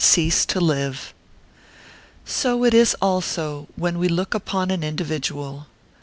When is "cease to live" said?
0.25-1.13